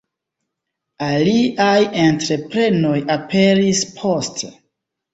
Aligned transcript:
Aliaj 1.07 1.77
entreprenoj 2.05 2.97
aperis 3.19 3.87
poste. 4.03 4.55